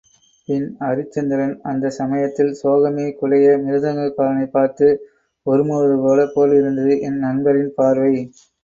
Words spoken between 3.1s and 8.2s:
குலைய மிருதங்ககாரனைப் பார்த்து உறுமுவது போலிருந்தது என் நண்பரின் பார்வை.